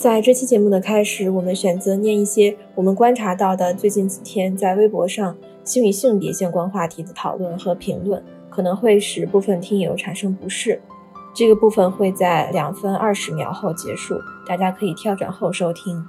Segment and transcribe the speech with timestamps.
[0.00, 10.80] 在这期节目的开始，我们选择念一些我们观察到的最近几天在微博上性与性别相关话题的讨论和评论，可能会使部分听友产生不适。
[11.34, 14.14] 这个部分会在两分二十秒后结束，
[14.46, 16.02] 大家可以跳转后收听。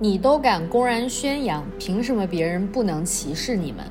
[0.00, 3.84] 你都敢公然宣扬，凭什么别人不能歧视你们？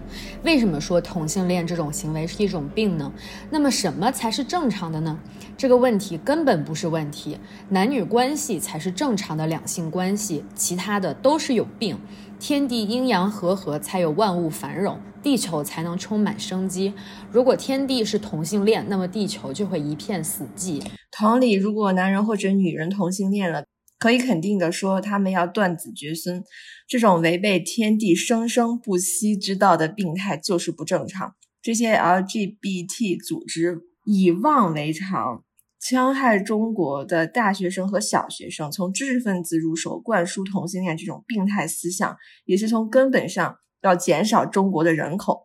[0.43, 3.11] 为什么说同性恋这种行为是一种病呢？
[3.49, 5.17] 那么什么才是正常的呢？
[5.57, 7.37] 这个问题根本不是问题，
[7.69, 11.97] 男女关系才是正常的两性关系，其他的都是有病。
[12.37, 16.93] 天地阴阳和合，才有万物繁荣，地球才能充满生机。
[17.31, 20.83] 如果天地是同性恋，那么地球就会一片死寂。
[21.09, 23.63] 同理，如果男人或者女人同性恋了，
[24.03, 26.43] 可以肯定的说，他们要断子绝孙，
[26.89, 31.35] 这种违背天地生生不息之道的病态就是不正常。
[31.61, 35.45] 这些 LGBT 组织以妄为常，
[35.81, 45.43] 戕害中国的大学生和小学生，从知识分子入手灌输同性恋这种病态思想，也是从根本上要减少中国的人口。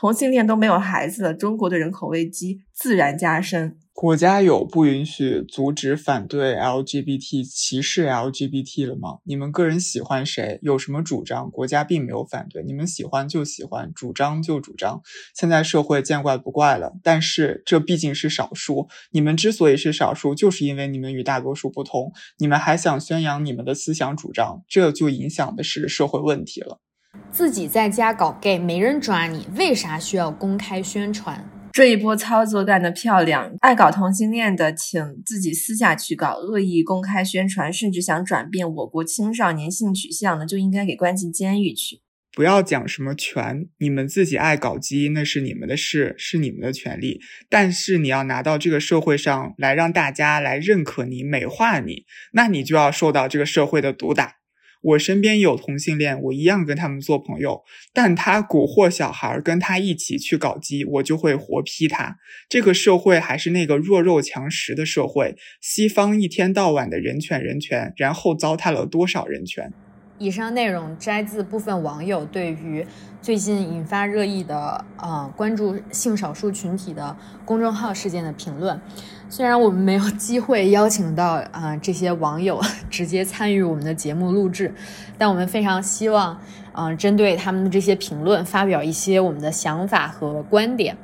[0.00, 3.76] 同性恋都没有孩子了，中国的人口危机自然加深。
[3.92, 9.18] 国家有不允许、阻止、反对 LGBT 歧视 LGBT 了吗？
[9.24, 15.02] 你们个人喜欢谁，有什么主张，国家并没有反对，你们喜欢就喜欢，主张就主张。
[15.36, 18.88] 现在社会见怪不怪了，但是这毕竟是少数。
[19.10, 22.10] 你们之所以是少数，就是因为你们与大多数不同。
[22.38, 26.80] 你们还想宣扬你们的思想主张，这就影响的是社会问题了。
[27.32, 31.48] 自己在家搞 gay，没人抓你，为啥需要公开宣传？
[31.72, 33.50] 这一波操作干得漂亮！
[33.60, 42.02] 爱搞同性恋的，请自己私下去搞；恶意公开宣传，甚至想转变我国青少年性取向的，就应该给关进监狱去。
[42.32, 47.20] 不要讲什么权，你们自己爱搞基因那是你们的事，是你们的权利。
[47.48, 54.39] 但是你要拿到这个社会上来，让大家来认可你、美化你，那你就要受到这个社会的毒打。
[54.82, 57.62] 我身边有同性恋，我一样跟他们做朋友。
[57.92, 62.16] 但他蛊惑小孩儿跟他一起去搞基，我就会活批他。
[62.48, 65.36] 这个社会还是那个弱肉强食的社会。
[65.60, 69.72] 西方一天到晚的人权人权，然后糟蹋了多少人权？
[70.18, 72.86] 以上内容摘自部分网友对于
[73.22, 78.78] 最近引发热议的呃关注性少数群体的公众号事件的评论。
[79.32, 82.60] 虽然我们没有机会邀请到啊这些网友
[82.90, 84.74] 直接参与我们的节目录制，
[85.16, 86.36] 但我们非常希望
[86.72, 90.96] 嗯针对他们的这些评论发表一些我们的想法和观点。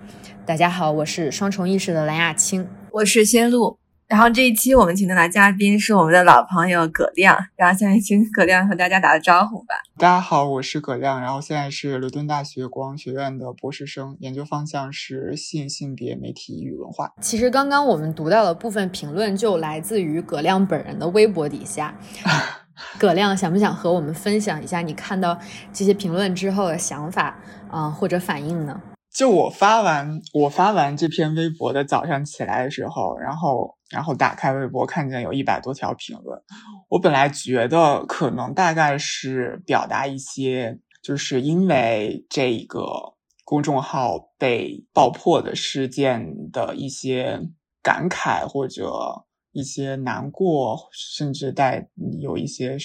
[0.45, 3.79] 大家好，我是双重意识的蓝雅青，我是仙露。
[4.09, 9.75] 然后这一期我们请到的嘉宾是我们的老朋友葛亮，然后现在请葛亮和大家打个招呼吧。
[9.99, 17.11] 大家好，我是葛亮，然后现在是伦敦大学国王学院的博士生，研究方向是性、性别、媒体与文化。
[17.21, 21.93] 其实刚刚我们读到的部分评论就来自于葛亮本人的微博底下。
[22.97, 25.37] 葛亮想不想和我们分享一下你看到
[25.73, 27.37] 这些评论之后的想法
[27.69, 28.81] 啊或者反应呢？
[29.13, 36.43] 就我发完我发完这篇微博的早上起来的时候，然后然后打开微博，看见有一百多条评论。
[36.89, 43.15] 我本来觉得可能大概是表达一些，就是因为这个
[43.45, 47.41] 公众号被爆破的事件的一些
[47.83, 51.89] 感慨或者一些难过，甚至带
[52.21, 52.77] 有一些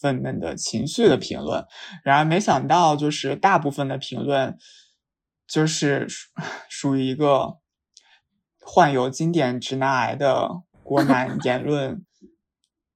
[0.00, 1.64] 愤懑的情绪的评论。
[2.04, 4.58] 然而没想到，就是大部分的评论。
[5.52, 6.06] 就是
[6.70, 7.56] 属于一个
[8.72, 12.04] 患有经典直男癌的国 男言论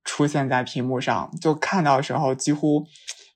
[0.05, 2.85] 出现在屏幕上，就看到的时候几乎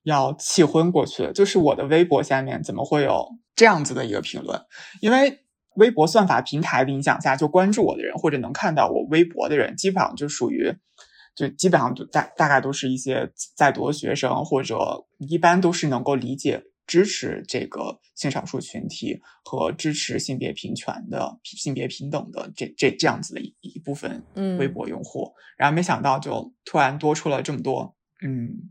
[0.05, 1.33] 要气昏过去了。
[1.33, 3.27] 就是我的微博下面怎么会有
[3.57, 4.63] 这样子的一个评论？
[5.01, 5.41] 因为
[5.75, 10.73] 微博算法平台的影响下，就关注我的人或者能看到我微博的人，基本上就属于
[11.35, 16.63] 就基本上大大概都是一些在读的学生，或者一般都是能够理解。
[16.89, 24.25] 支持这个性少数群体和支持性别平权的性别平等的这这这样子的一一部分
[24.59, 27.95] 微博用户，然后没想到就突然多出了这么多。
[28.25, 28.71] 嗯，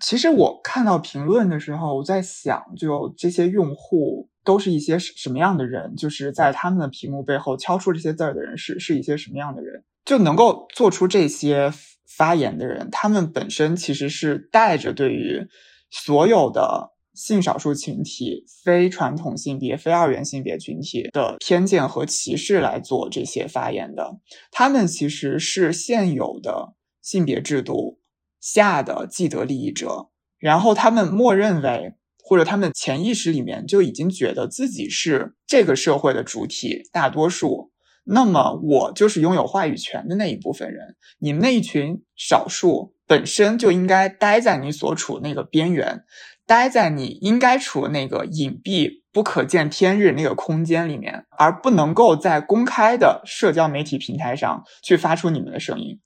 [0.00, 5.96] 其实我看到评论的时候，我在想，就这些用户都是一些什么样的人？
[5.96, 9.82] 就是在他们的屏幕背后敲出这些字儿的人是是一些什么样的人？
[10.04, 11.72] 就能够做出这些
[12.06, 15.48] 发言的人，他们本身其实是带着对于
[15.90, 16.94] 所有的。
[17.18, 24.20] 性少数群体、非传统性别、非二元性别群体的偏见和歧视来做这些发言的，
[24.52, 27.98] 他们其实是现有的性别制度
[28.40, 37.72] 下的既得利益者，然后他们默认为，或者他们潜意识里面就已经觉得自己是这个社会的主体、大多数。
[38.10, 40.96] 那么我就是拥有话语权的那一部分人。
[41.18, 46.04] 你们那一群少数本身就应该待在你所处那个边缘，
[46.48, 56.00] 待在你应该处的那个隐蔽、不可见天日那个空间里面，而不能够在公开的社交媒体平台上去发出你们的声音。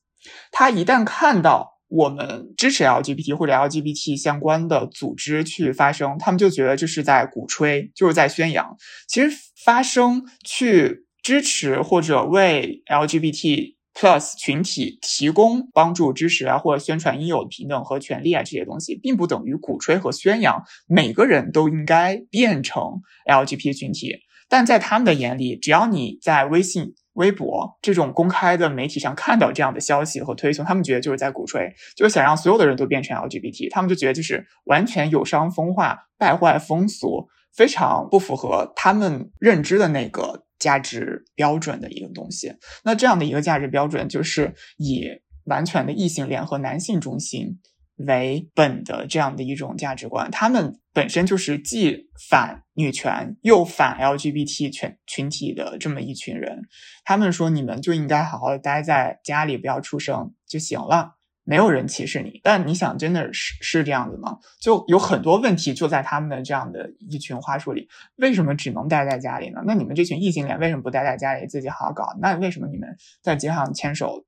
[0.51, 8.77] 他一旦看到我们支持 LGBT 或者 LGBT 相关的组织去发声，他们就觉得这是在鼓吹，就是在宣扬。
[9.09, 9.31] 其实
[9.65, 11.07] 发声去。
[11.23, 24.17] 支持或者为 LGBT plus 群体提供帮助、支持啊，或者宣传应有的平等和权利啊，这些东西，并不等于鼓吹和宣扬每个人都应该变成 LGBT 群体。
[24.49, 33.71] 但在他们的眼里，只要你在微信、微博这种公开的媒体上看到这样的消息和推送，他们觉得就是在鼓吹，就是想让所有的人都变成 LGBT。
[33.71, 40.47] 他们就觉得就是完全有伤风化、败坏风俗，非常不符合他们认知的那个。
[40.63, 42.55] 价值标准的一个东西，
[42.85, 45.09] 那这样的一个价值标准就是以
[45.47, 47.59] 完全的异性恋和男性中心
[47.97, 50.31] 为本的这样的一种价值观。
[50.31, 56.63] 他们本身就是既反女权又反 LGBT 群群体的这么一群人。
[57.05, 61.17] 他们说，你们就应该好好的待在家里，不要出声就行了。
[61.45, 64.39] 没有人歧视你，但你想，真的是是这样子吗？
[64.61, 67.89] 就有很多问题就在他们的这样的一群话术里。
[68.17, 69.61] 为什么只能待在家里呢？
[69.67, 72.17] 那你们这群异性恋为什么不待在家里自己好好搞？
[72.21, 72.89] 那为什么你们
[73.23, 74.25] 在街上牵手、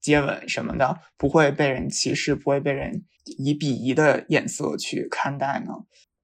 [0.00, 3.04] 接吻什么的不会被人歧视，不会被人
[3.38, 5.72] 以鄙夷的眼色去看待呢？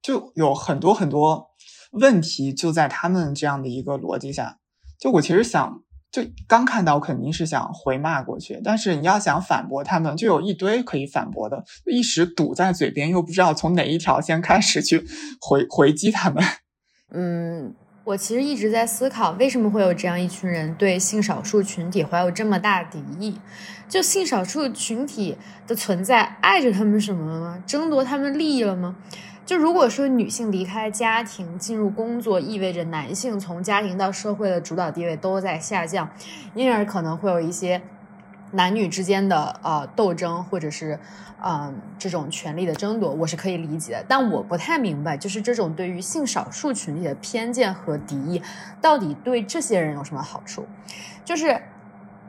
[0.01, 1.51] 就有很多很多
[1.91, 4.57] 问题就在他们这样的一个逻辑下。
[4.99, 5.83] 就我其实想。
[6.11, 15.05] 就刚看到肯定是想回骂过去，但是你要想反驳他们，就有一堆可以反驳的，一时堵在嘴边，又不知道从哪一条先开始去
[15.39, 16.43] 回回击他们。
[17.13, 17.73] 嗯，
[18.03, 23.39] 我其实一直在思考，为什么会有这样一群人对性少数群体怀有这么大敌意？
[23.87, 25.37] 就性少数群体
[25.67, 27.63] 的存在，碍着他们什么了吗？
[27.67, 28.95] 争夺他们利益了吗？
[29.51, 36.09] 就如果说女性离开家庭进入工作，意味着男性从家庭到社会的主导地位都在下降，
[36.53, 37.81] 因而可能会有一些
[38.51, 40.97] 男女之间的呃斗争，或者是
[41.43, 44.05] 嗯这种权力的争夺，我是可以理解的。
[44.07, 48.41] 但我不太明白，就是这种对于性少数群体的偏见和敌意，
[48.79, 50.65] 到底对这些人有什么好处？
[51.25, 51.61] 就是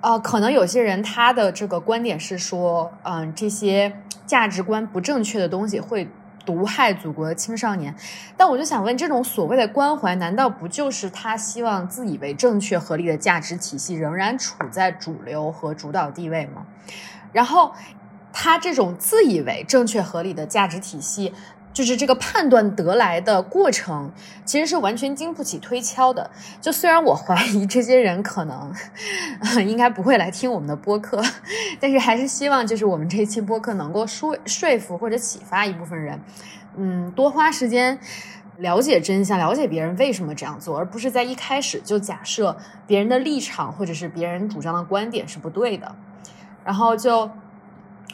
[0.00, 3.96] 呃，可能有些人他的这个观点是说，嗯，这些
[4.26, 6.08] 价值观不正确的东西会。
[6.44, 7.94] 毒害祖国的青少年，
[8.36, 16.66] 但我就想问，这种所谓的关怀，难道不就是他希望自以为正确合理的价值体系仍然处在主流和主导地位吗？
[17.32, 17.72] 然后，
[18.32, 21.32] 他这种自以为正确合理的价值体系。
[21.72, 24.12] 就是这个判断得来的过程，
[24.44, 26.30] 其实是完全经不起推敲的。
[26.60, 28.70] 就虽然我怀疑这些人可能
[29.66, 31.22] 应该不会来听我们的播客，
[31.80, 36.20] 但是还是希望就是我们这期播客能够说说服或者启发一部分人，
[36.76, 37.98] 嗯，多花时间
[38.58, 42.54] 了解真相，了解别人为什么这样做，而不是在一开始就假设
[42.86, 45.94] 别人的立场或者是别人主张的观点是不对的。
[46.64, 47.30] 然后就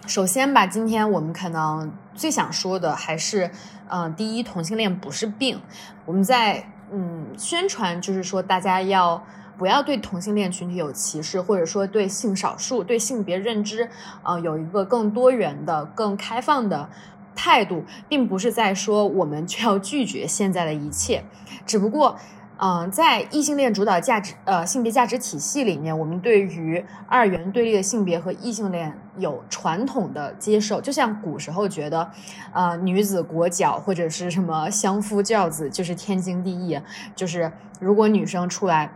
[0.06, 1.92] 首先吧，今天我们可能。
[2.18, 3.48] 最想说的还是，
[3.88, 5.60] 嗯，第一，同性恋不是病。
[6.04, 9.24] 我们在嗯宣传，就是说大家要
[9.56, 13.88] 不要对同性恋群体有歧视，或者说对性少数、对性别认知，
[14.24, 16.90] 呃，有一个更多元的、更开放的
[17.36, 21.22] 态度，并不是在说我们就要拒绝现在的一切，
[21.64, 22.18] 只不过。
[22.60, 32.10] 嗯，在异性恋主导价值呃性别价值体系里面，我们对于二元对立的性别和异性恋有传统的接受，就像古时候觉得，
[32.52, 36.80] 呃女子裹脚或者是什么相夫教子就是天经地义，
[37.14, 38.90] 就是如果女生出来，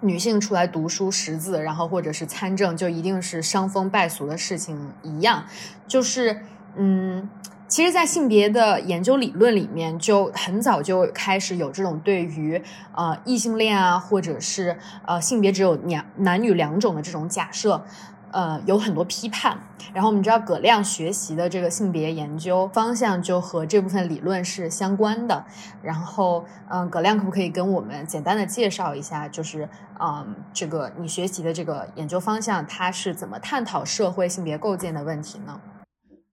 [0.00, 5.44] 女性出来读书识字，然后或者是参政，就一定是伤风败俗的事情一样，
[5.86, 6.40] 就是
[6.76, 7.28] 嗯。
[7.74, 12.62] 其实，在性别的研究理论里面，就很早就开始有这种对于
[12.94, 17.84] 呃异性恋啊，或者是呃性别只有两男女两种的这种假设，
[18.30, 19.58] 呃有很多批判。
[19.92, 25.44] 然后我们知道葛亮学习的这个性别研究方向就和这部分理论是相关的。
[25.82, 29.68] 然后，嗯，葛亮可不可以跟我们简单的介绍一下，就是
[30.00, 35.60] 嗯这个你学习的这个研究方向，它是怎么探讨社会性别构建的问题呢？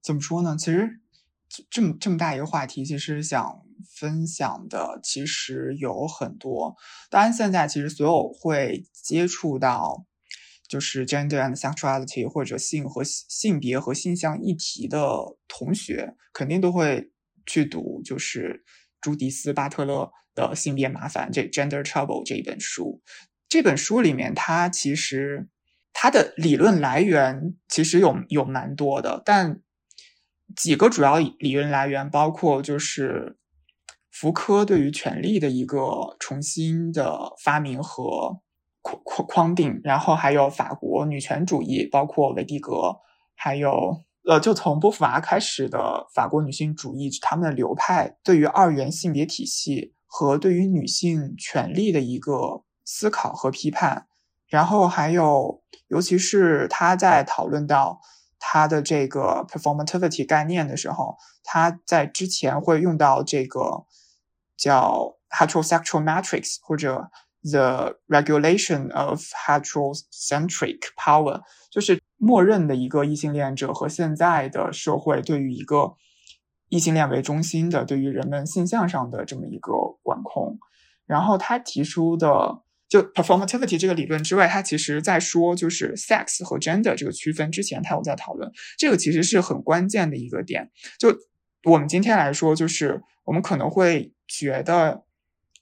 [0.04, 0.56] 怎么说呢？
[0.56, 1.00] 其实。
[1.70, 6.76] 这么这么大一个话题，其实想分享的其实有很多。
[7.10, 10.06] 当然，现在其实所有会接触到
[10.68, 15.00] 就是 gender and sexuality 或者性和性别和性向议题的
[15.48, 17.12] 同学，肯定都会
[17.46, 18.64] 去读就是
[19.02, 23.02] 朱迪斯·巴特勒的《性别麻烦》这 Gender Trouble 这一本书。
[23.50, 25.50] 这本书里面，它其实
[25.92, 29.62] 它的理论来源其实有有蛮多的，但
[30.56, 33.38] 几个主要理论来源包括就是
[34.10, 38.42] 福柯对于权力的一个重新的发明和
[38.82, 42.98] 框框框定，然后还有法国女权主义，包括韦蒂格，
[43.36, 52.64] 还有呃，就从波伏娃开始的法国女性主义，他们的流派对于二元性别体系和对于女性权利的一个。
[52.84, 54.08] 思考和批判，
[54.50, 58.02] 然后还有，尤其是他在讨论到
[58.44, 63.86] 他的这个 performativity 概念的时候，他在之前会用到这个
[64.58, 67.12] 叫 heterosexual matrix 或者
[67.44, 75.94] the regulation of heterocentric power，就是默认的一个异性恋者和现在的社会对于一个
[76.70, 79.72] 异性恋为中心的对于人们性向上的这么一个
[80.02, 80.58] 管控，
[81.06, 82.64] 然后他提出的。
[82.92, 90.70] 就 performativity 这个理论之外，它其实在说就是 sex 和 gender 这个区分之前，它有在讨论这个其实是很关键的一个点。
[91.00, 91.16] 就
[91.64, 95.06] 我们今天来说，就是我们可能会觉得，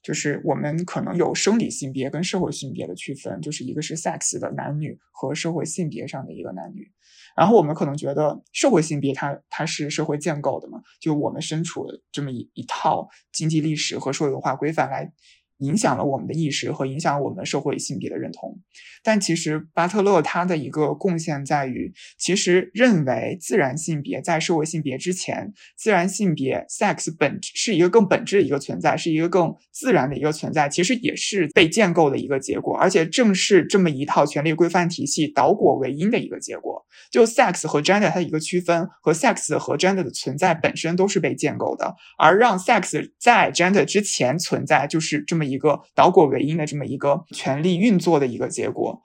[0.02, 6.90] 就是我们可能有生理性别跟社会性别的区分，就是一个是 sex 的男女和社会性别上的一个男女。
[7.36, 15.12] 然后我们可能觉得社会性别它它是社会建构的嘛，就我们身处的这么一一套经济历史和社会文化规范来。
[15.60, 18.58] 影响了我们的意识和影响我们社会性别的认同，
[19.02, 36.86] 但其实巴特勒他的一个贡献在于，其实认为自然性别在社会性别之前，自然性别 sex 本是一个更本质的一个存在，是一个更自然的一个存在，其实也是被建构的一个结果，而且正是这么一套权力规范体系导果为因的一个结果。
[37.10, 45.49] 就 sex 和 gender 它的一个区分和 sex 和 gender 的存在本身都是被建构的，而让 sex 在 gender 之前存在，就是这么。
[45.50, 49.02] 一个导果为因的这么一个权力运作的一个结果，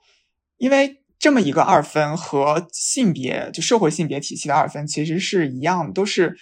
[0.56, 6.36] 因为这么一个二分和性别就社会性别体系的二分其实是一样，都是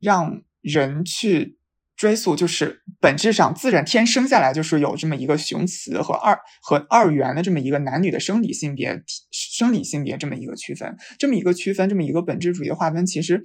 [0.00, 1.58] 让人去
[1.96, 13.42] 追溯，就是本质上自然天生下来就是有这么一个雄雌和二和二元的这么一个男女的生理性别生理性别这么一个区分，这么一个区分，这么一个本质主义的划分，其实。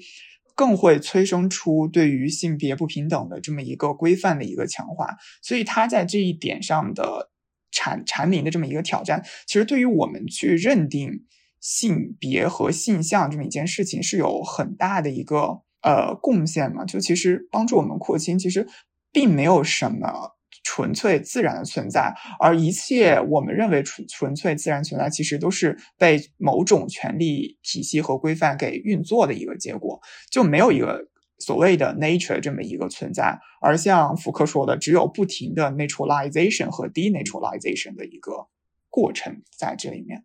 [0.56, 7.30] 更会催生出对于性别不平等的这么一个规范的一个强化，所以他在这一点上的
[7.72, 11.26] 阐阐明的这么一个挑战，其实对于我们去认定
[11.60, 16.86] 性别和性向这么一件事情是有很大的一个呃贡献嘛？
[16.86, 18.66] 就其实帮助我们扩清，其实
[19.12, 20.35] 并没有什么。
[20.75, 31.08] 纯粹自然的存在，而一切我们认为纯纯粹自然存在，其实都是被某种权力体系和规范给运作的一个结果，就没有一个
[31.39, 33.39] 所谓的 nature 这么一个存在。
[33.62, 38.48] 而像福柯说的，只有不停的 naturalization 和 denaturalization 的一个
[38.89, 40.22] 过程在这里面。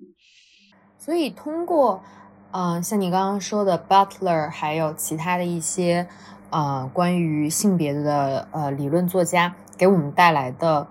[0.98, 2.02] 所以通过，
[2.50, 6.08] 嗯，像你刚刚说的 Butler，还有其他的一些，
[6.50, 9.54] 呃，关于性别的呃理论作家。
[9.80, 10.88] 给我们带来的，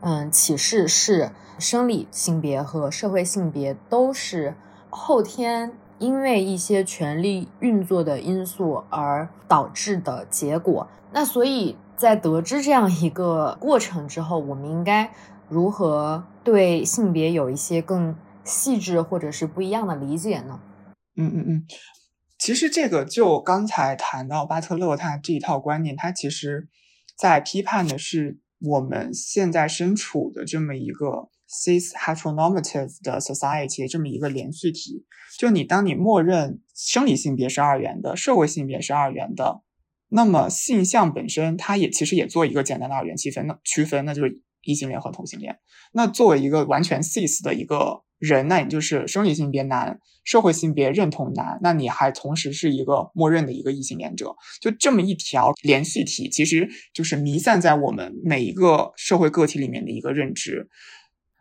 [0.00, 4.54] 嗯，启示是生理性别和社会性别都是
[4.88, 10.88] 后天因为一些权力运作的因素而导致的结果。
[11.12, 15.12] 那所以在得知这样一个过程之后，我们应该
[15.46, 20.60] 如何对性别有一些更细致或者是不一样的理解呢？
[21.14, 21.66] 嗯嗯嗯，
[22.38, 26.68] 其实这个就刚才谈到巴特勒他这一套观念，他其实。
[27.20, 35.04] 在批判的是我们现在身处的这么一个 cis heteronormative 的 society 这么一个连续体。
[35.38, 39.60] 就你当你默认生理性别是二元的，社会性别是二元的，
[40.08, 45.58] 那么性向本身它也其实也做一个简单的二元区分，那区分那就是异性恋和同性恋。
[45.92, 48.02] 那作为一个完全 cis 的一个。
[48.20, 60.68] 人，那你就是生理性别男，社会性别认同男，那你还同时是一个默认的一个异性恋者，就这么一条连续体，其实就是弥散在我们每一个社会个体里面的一个认知。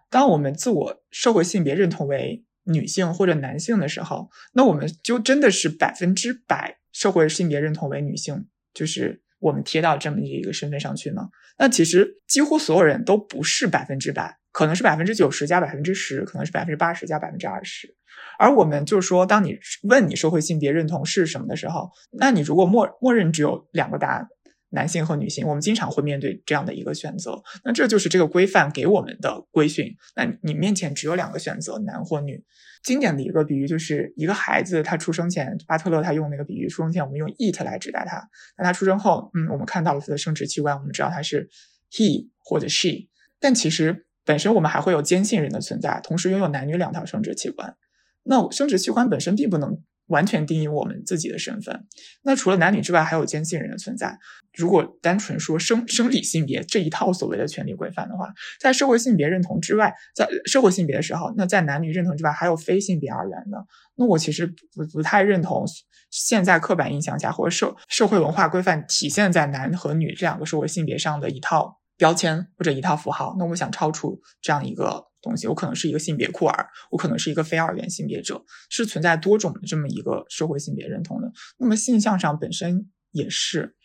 [0.09, 11.29] 当我们自我社会性别认同为女性或者男性的时候，那我们就真的是百分之百社会性别认同为女性，就是我们贴到这么一个身份上去呢？
[11.59, 14.38] 那其实几乎所有人都不是百分之百。
[14.51, 17.95] 可能是百分之九十加百分之十，可能是百分之八十加百分之二十。
[18.37, 24.27] 而我们就是说，当你问你社会性别认同是什么的时候，那你如果默默认只有两个答案，
[24.71, 27.41] 男性和女性，我们经常会面对这样的一个选择。
[27.63, 29.95] 那这就是这个规范给我们的规训。
[30.15, 32.43] 那你面前只有两个选择，男或女。
[32.81, 38.25] 经典的一个比喻就是一个孩子他出生前，巴特勒他用那个比喻，出生前我们用 it 来指代他，
[38.57, 41.49] 那他出生后，嗯，我们看到了他的生殖器官，我们知道他是
[41.91, 43.07] he 或者 she，
[43.39, 44.05] 但其实。
[44.29, 47.75] 本身我们还会有坚信人的存在，同时拥有男女两条生殖器官。
[48.21, 51.87] 那生殖器官本身并不能完全定义我们自己的身份。
[52.21, 54.19] 那除了男女之外，还有坚信人的存在。
[54.53, 63.65] 如果单纯说生生理性别这一套所谓的权利规范的话，在社会性别认同之外，在社会性别的时候，那在男女认同之外，还有非性别二元的。
[63.95, 65.65] 那我其实不不太认同
[66.11, 73.35] 现在刻板印象下或者社社会文化规范体现在男和女这两个社会性别上的一套标签或者一套符号。
[73.37, 81.31] 那我想超出这样一个东西，我可能是一个性别酷儿，我可能是一个非二元性别者，是存在多种的这么一个社会性别认同的。
[81.57, 83.75] 那么性向上本身也是。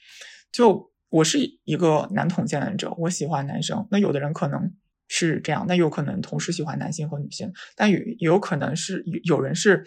[0.52, 3.86] 就我是一个男同性恋者，我喜欢男生。
[3.90, 4.72] 那有的人可能
[5.08, 9.84] 是这样，那有可能同时喜欢男性和女性，但也也有可能是有有人是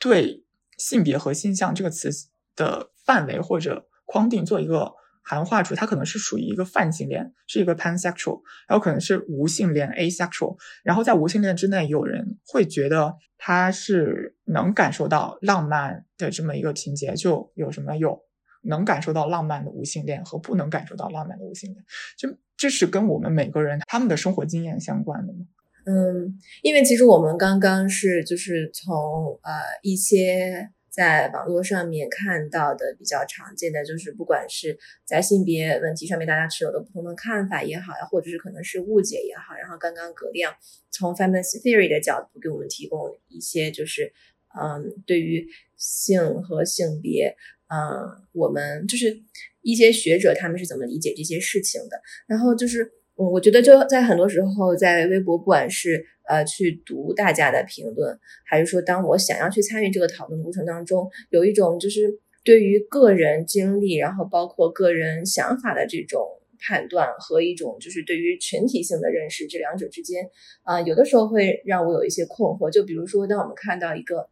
[0.00, 0.44] 对
[0.76, 2.10] 性别和性向这个词
[2.56, 4.92] 的范围或者框定做一个
[5.28, 18.26] 含化处，他可能是属于一个泛性恋，是一个 pansexual，然后可能是无性恋 asexual，然后在无性恋之内，有人会觉得他是能感受到浪漫的这么一个情节，就有什么有。
[18.62, 21.84] 能感受到浪漫的无性恋和不能感受到浪漫的无性恋，
[22.18, 25.46] 就这是跟我们每个人他们的生活经验相关的吗？
[25.86, 40.54] 嗯，因为其实我们刚刚是就是从呃一些在网络上面看到的比较常见的，就是不管是在性别问题上面大家持有的不同的看法也好呀，或者是可能是误解也好，然后刚刚葛亮
[40.90, 44.12] 从 feminist theory 的角度给我们提供一些就是
[44.60, 47.36] 嗯对于性和性别。
[47.70, 49.22] 嗯，我们就是
[49.60, 52.00] 一些学者，他们是怎么理解这些事情的？
[52.26, 66.20] 然后就是，嗯，我觉得就在很多时候，在微博，不管是呃去读大家的评论，还是说当我想要去参与这个讨论过程当中，有一种就是对于个人经历，然后包括个人想法的这种
[66.60, 70.30] 判断和一种就是对于群体性的认识，这两者之间，
[70.62, 72.70] 啊，有的时候会让我有一些困惑。
[72.70, 74.28] 就比如说，当我们看到一个。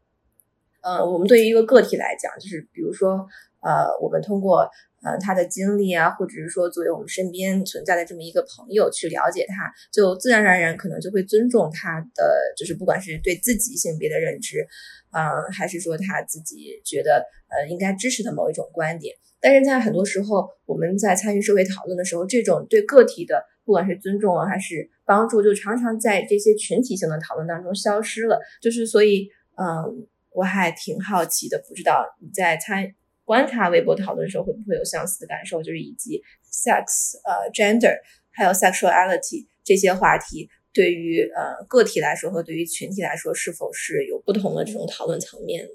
[0.82, 3.26] 呃，我们对于一个个体来讲，就是比如说，
[3.60, 4.70] 呃，我们通过
[5.06, 12.24] 呃他的经历啊，或者是说作为我们身边存在的这么一个朋友去了解他，就自然而然可能就会尊重他的，
[12.56, 14.66] 就是不管是对自己性别的认知，
[15.12, 19.14] 嗯，还是说他自己觉得呃应该支持的某一种观点。
[19.40, 28.40] 但是在很多时候，我们在参与社会讨论的时候，这种对个体的不管是尊重啊，还是帮助，就常常在这些群体性的讨论当中消失了。
[28.60, 30.06] 就是所以，嗯。
[30.36, 32.92] 我还挺好奇的，不知道你在参
[33.26, 37.94] 观察微博讨论的时候会不会有相似的感受，就是以及 sex、呃 gender
[38.32, 45.70] 还有 sexuality 这些话题，对于呃个体来说和对于群体来说，是否是有不同的这种讨论层面呢？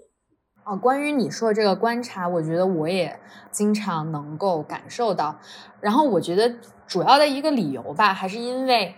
[0.64, 3.20] 啊，关于你说的这个观察，我觉得我也
[3.52, 5.40] 经常能够感受到。
[5.82, 6.56] 然后我觉得
[6.88, 8.96] 主要的一个理由吧，还是因为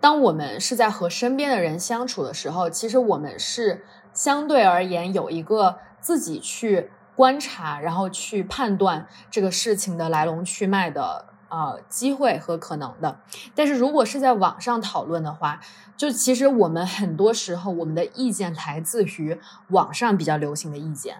[0.00, 3.84] 当我们是在和身边的人相处的时候，其实我们是。
[4.16, 13.20] 相对而言，有一个自己去观察，然后去判断这个事情的来龙去脉的呃机会和可能的。
[13.54, 15.60] 但是如果是在网上讨论的话，
[15.96, 21.18] 就其实我们很多时候我们的意见来自于网上比较流行的意见，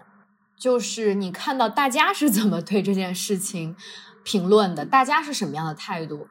[0.57, 3.75] 就是你看到大家是怎么对这件事情
[4.23, 6.27] 评论的，大家是什么样的态度，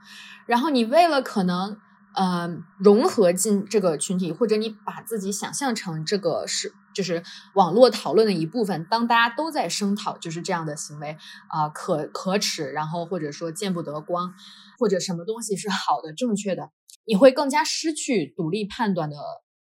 [0.47, 1.79] 然后你为了可能。
[2.17, 2.49] 呃，
[2.79, 7.23] 融合进这个群体，或者你把自己想象成这个是就是
[7.55, 8.87] 网络讨论的一部分。
[8.91, 11.17] 当大家都在声讨，就是这样的行为
[11.49, 14.33] 啊，可可耻，然后或者说见不得光，
[14.79, 16.71] 或者什么东西是好的、正确的，
[17.05, 19.17] 你会更加失去独立判断的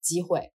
[0.01, 0.53] 机会。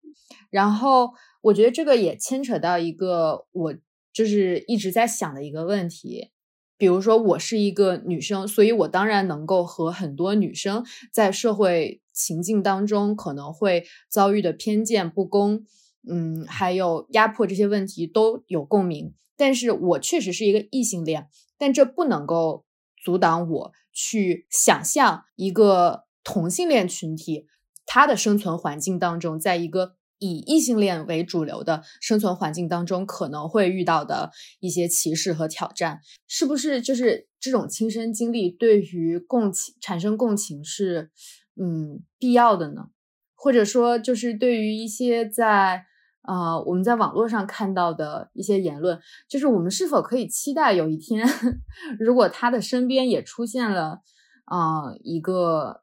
[0.49, 3.73] 然后，我觉得这个也牵扯到一个我
[4.13, 6.31] 就是一直在想的一个问题。
[6.79, 15.65] 比如说，我是一个女生，所以我当然能够和很多女生在社会情境当中可能会遭遇的偏见、不公，
[16.09, 19.13] 嗯，还有压迫这些问题都有共鸣。
[19.35, 22.65] 但是我确实是一个异性恋，但这不能够
[23.03, 27.45] 阻挡我去想象一个同性恋群体
[27.85, 29.95] 他的生存环境当中，在一个。
[30.19, 41.11] 以异性恋为主流的生存环境当中，可能会遇到的一些歧视和挑战，是不是就是这种亲身经历对于共情产生共情是
[41.55, 42.87] 嗯必要的呢？
[43.35, 45.85] 或者说，就是对于一些在
[46.27, 51.27] 呃我们在网络上看到的一些言论，就是我们是否可以期待有一天，
[51.99, 54.01] 如果他的身边也出现了
[54.45, 55.81] 啊一个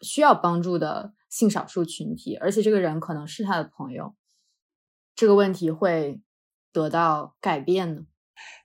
[0.00, 1.12] 需要帮助的？
[1.32, 4.14] 性少数群体，而且这个人可能是他的朋友，
[5.14, 6.20] 这个问题会
[6.70, 8.02] 得到改变呢？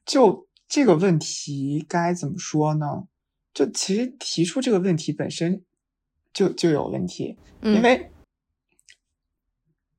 [0.06, 3.08] 就这个问题该怎么说呢？
[3.54, 5.64] 就其实提出这个问题本身，
[6.34, 8.12] 就就有问题，嗯因为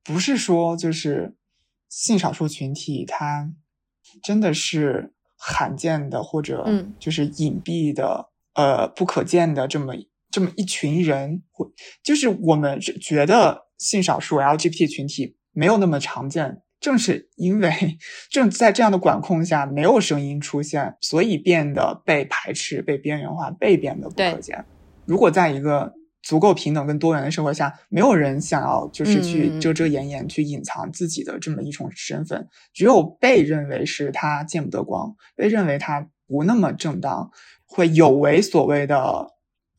[0.03, 1.35] 不是说就是
[1.89, 3.51] 性少数群体它
[4.23, 9.93] 真的是罕见的或者嗯就是隐蔽的、呃不可见的这么
[10.31, 11.71] 这么一群人，或
[12.03, 16.61] 就是我们觉得性少数 LGBT 群体没有那么常见。
[16.79, 17.97] 正是因为
[18.29, 24.63] 正在这样的管控下，没有声音出现，所以变得被排斥、被边缘化、被变得不可见。
[25.05, 37.31] 如果在一个足够平等跟多元的社会下，没有人想要就是嗯去遮遮掩掩、去隐藏自己的这么一重身份，只有被认为是他见不得光，被认为他不那么正当，
[37.65, 39.27] 会有违所谓的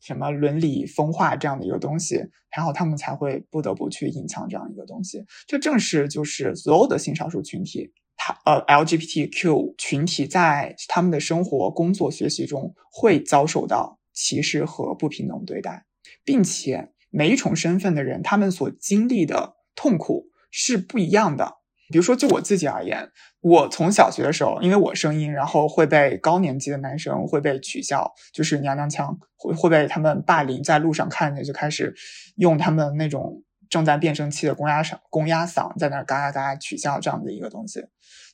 [0.01, 2.15] 什么伦理风化这样的一个东西，
[2.55, 5.23] 然后他们才会不得不去隐藏这样一个东西。
[5.47, 7.93] 这正是就是所有的性少数群体。
[8.23, 15.85] 他呃，LGBTQ 群体在他们的生活、工作、学习中会遭受到歧视和不平等对待，
[16.23, 21.59] 并且每一重身份的人，他们所经历的痛苦是不一样的。
[21.89, 23.11] 比如说，就我自己而言，
[23.41, 31.93] 我从小学的时候，因为我声音，然后会被高年级的男生会被取笑，就是娘娘腔，会会被他们霸凌，在路上看见就开始
[32.37, 37.83] 用他们那种正在变声期的公鸭嗓、公鸭嗓在那嘎嘎嘎取笑这样的一个东西。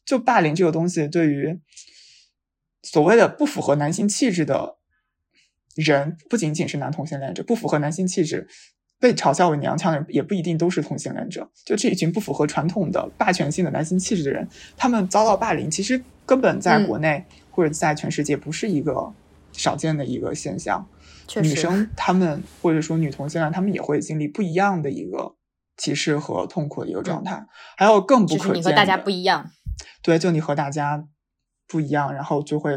[0.06, 1.60] 就霸凌这个东西，对于
[2.84, 4.77] 所谓的不符合男性气质的
[5.84, 8.48] 人，不仅仅是男同性恋者，不符合男性气质。
[9.00, 19.14] 被嘲笑为娘腔的人也不一定都是同性恋者，就这一群不符合传统的霸权性的男性气质的人，他们遭到霸凌，其实根本在国内、或者在全世界不是一个
[19.52, 20.84] 少见的一个现象。
[21.44, 25.36] 女生她们或者说女同性恋，她们也会经历不一样的一个
[25.78, 27.46] 歧视和痛苦的一个状态。
[27.78, 29.52] 还有更不可见的，你和大家不一样。
[30.02, 31.06] 对，就你和大家
[31.68, 32.74] 不一样，然后就会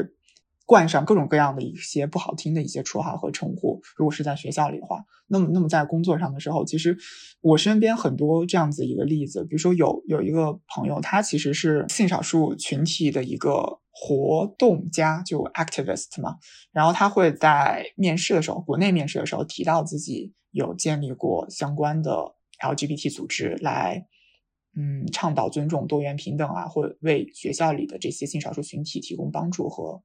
[0.70, 3.82] 冠上各种各样的一些不好听的一些绰号和称呼。
[3.96, 6.96] 如果是在学校里的话，那么那么在工作上的时候，其实
[7.40, 16.36] 我身边很多这样子一个例子，比如说有有一个朋友，他其实是性少数群体的一个活动家，就 activist 嘛，
[16.70, 24.06] 然后他会在面试的时候，国内面试的时候提到自己有建立过相关的 LGBT 组织来。
[24.76, 30.00] 嗯，倡导尊重、多元、平等啊，或为学校里的这些性少数群体提供帮助和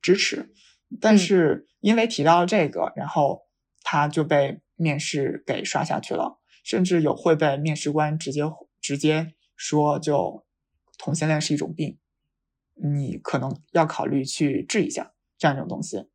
[0.00, 0.52] 支持。
[1.00, 3.42] 但嗯是因为提到了这个，然后
[3.82, 8.42] 他就被面试给刷下去了，甚至有会被面试官直接
[8.80, 10.44] 直接说，就
[10.98, 11.98] 同性恋是一种病，
[12.74, 16.08] 你可能要考虑去治一下这样一种东西。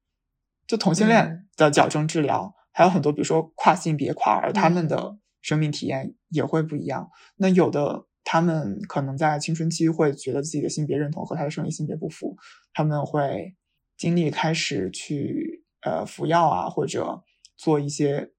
[0.67, 7.09] 就同性恋的矫正治疗，还有很多，比如说跨性别、跨儿，他们的生命体验也会不一样。
[7.37, 12.35] 那有的他们可能在青春期会觉得自己的性别认同和他的生理性别不符，
[12.73, 13.55] 他们会
[13.97, 17.23] 经历开始去呃服药啊，或者
[17.57, 18.31] 做一些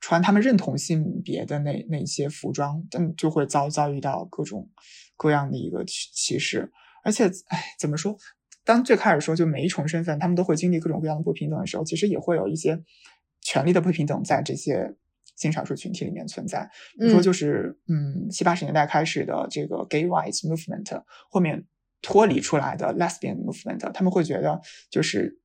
[0.00, 4.70] 穿他们认同性别的那那些服装，但就会遭遭遇到各种
[5.16, 6.70] 各样的一个歧歧视。
[7.04, 8.16] 而且，哎，怎么说？
[8.64, 12.80] 当最开始说，就每一重身份，他们都会经历各种各样的不平等的时候，其实也会有一些
[13.40, 14.94] 权力的不平等在这些
[15.34, 16.70] 性少数群体里面存在。
[16.96, 21.64] 比如说，就是嗯，七八十年代开始的这个 gay rights movement，后面
[22.02, 24.60] 脱离出来的 lesbian movement，他们会觉得
[24.90, 25.38] 就是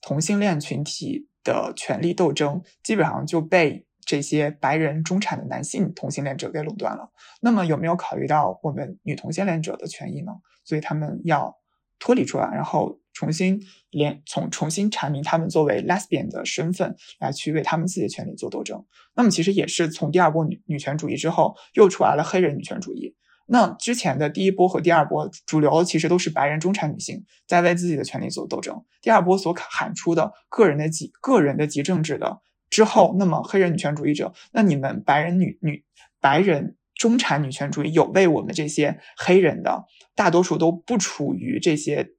[0.00, 7.10] 同性恋群体的权利斗争基本上就被这些白人中产的男性同性恋者给垄断了。
[7.40, 10.32] 那么有没有考虑到我们女同性恋者的权益呢？
[10.64, 11.56] 所以他们要
[11.98, 18.84] 脱离出来，然后重新连从重新阐明他们作为 lesbian 的身份，来去为他们自己的权利做斗争。
[19.14, 23.16] 那么其实也是从第二波女女权主义之后，又出来了黑人女权主义。
[23.46, 28.84] 那之前的第一波和第二波主流其实都是白人中产女性在为自己的权利做斗争。
[29.02, 35.84] 第二波所喊出的个人的极个人的极政治的之后，那么黑人女权主义者，那你们白人女女
[36.20, 42.14] 白人中产女权主义有为我们这些黑人的大多数都不处于这些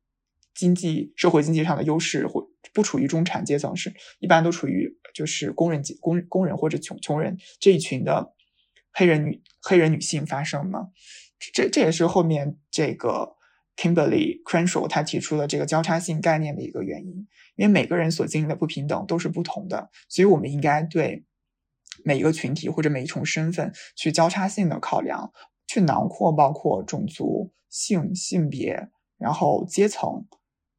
[0.54, 8.35] 经济社会经济上的优势，或不处于中产阶层，是一般都处于就是工人阶工工人或者穷穷人这一群的
[8.98, 10.92] 黑人女黑人女性发生吗？
[11.54, 13.36] 这这也是后面这个
[13.76, 17.28] Kimberly Crenshaw 他提出了这个交叉性概念的一个原因，
[17.58, 21.26] 因为每个人所经历的不平等都是不同的，所以我们应该对
[22.06, 25.34] 每一个群体或者每一重身份去交叉性的考量，
[25.68, 30.26] 去囊括包括种族、性、性别，然后阶层，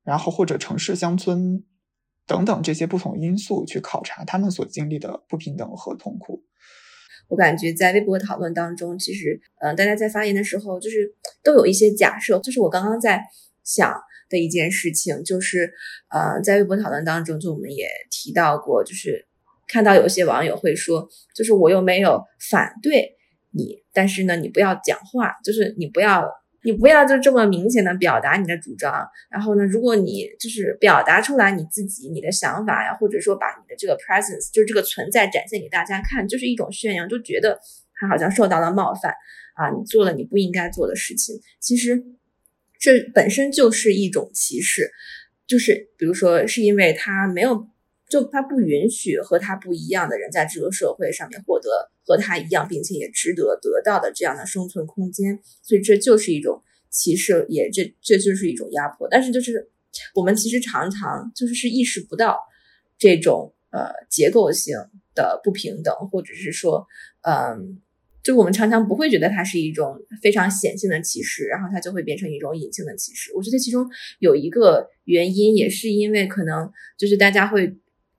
[0.03, 1.65] 然后或者城市、乡村
[2.27, 6.45] 等等这些不同因素去考察他们所经历的不平等和痛苦。
[7.29, 13.23] 我感觉在微博讨论当中，其实，嗯，大家在发言的时候，就是都有一些假设，就是我刚刚在
[13.65, 13.95] 想
[14.29, 15.73] 的一件事情，就是，
[16.11, 19.27] 呃，在微博讨论当中，就我们也提到过，就是
[19.67, 23.17] 看到有些网友会说，就是我又没有反对
[23.51, 26.25] 你，但是呢，你不要讲话，就是你不要。
[26.67, 37.61] 你不要就这么明显的表达你的主张，然后呢，如果你就是表达出来你自己你的想法呀，或者说把你的这个 presence 就是这个存在展现给大家看，就是一种宣扬，就觉得
[37.95, 39.15] 他好像受到了冒犯
[39.55, 42.03] 啊，你做了你不应该做的事情，其实
[42.81, 44.91] 这本身就是一种歧视，
[45.47, 47.69] 就是比如说是因为他没有。
[48.09, 59.09] 就他不允许和他不一样的人在这个社会上面获得和他一样，并且也值得得到的这样的生存空间，所以这就是一种歧视，也这这就是一种压迫。
[59.11, 59.71] 但是就是
[60.15, 62.39] 我们其实常常就是是意识不到
[62.97, 64.77] 这种呃结构性
[65.13, 66.87] 的不平等，或者是说
[67.23, 67.81] 嗯，
[68.23, 73.33] 就我们常常不会觉得它是一种非常显性的歧视，然后它就会变成一种隐性的歧视。
[73.35, 73.85] 我觉得其中
[74.21, 77.77] 有一个原因，也是因为可能就是大家会。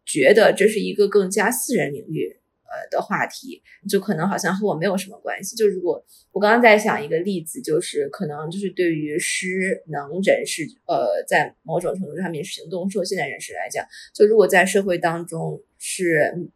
[0.08, 5.56] 觉得这是一个更加私人领域呃的话题，就可能好像和我没有什么关系。
[5.58, 16.50] 就如果我刚刚在想一个例子，就是可能就是对于失能人士，呃，在某种程度上面行动受限的人士来讲，就如果在社会当中是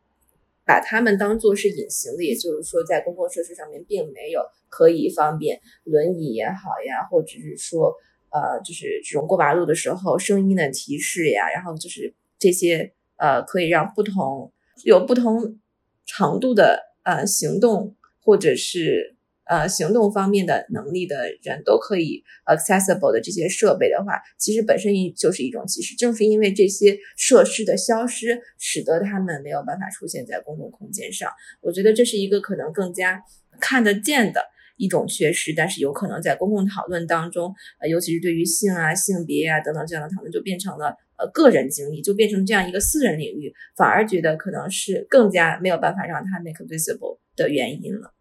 [0.65, 7.93] 把他们当做是隐形的，也就是说在公共设施上面并没有可以方便轮椅也好呀，或者是说
[8.29, 12.93] 呃，就是这种过马路的时候声音的提示呀，然后就是这些。
[13.21, 14.51] 呃，可以让不同
[14.83, 15.59] 有不同
[16.07, 25.95] 长度的呃行动或者是呃行动方面的能力的人都可以 accessible 的这些设备的话，其实本身一就是一种歧视。
[25.95, 31.29] 正是因为这些设施的消失，使得他们没有办法出现在公共空间上。
[31.61, 33.23] 我觉得这是一个可能更加
[33.59, 34.41] 看得见的。
[34.77, 40.95] 一种缺失，但是有可能在公共讨论当中，呃，尤其是对于性啊、性别啊等等这样的讨论，就变成了
[41.33, 48.13] 个人经历，就变成这样一个私人领域，反而觉得可能是更加没有办法让它 make visible 的原因了。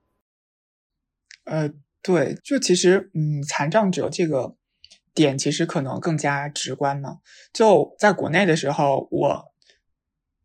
[1.44, 1.70] 呃，
[2.02, 4.56] 对，就其实，嗯，残障者这个
[5.14, 7.18] 点其实可能更加直观嘛。
[7.52, 9.52] 就在国内的时候，我